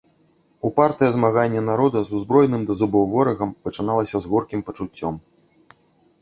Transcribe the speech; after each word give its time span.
Упартае 0.69 1.09
змаганне 1.15 1.61
народа 1.67 2.01
з 2.07 2.15
узброеным 2.19 2.61
да 2.71 2.77
зубоў 2.79 3.05
ворагам 3.13 3.53
пачыналася 3.69 4.17
з 4.25 4.33
горкім 4.33 4.65
пачуццем. 4.71 5.15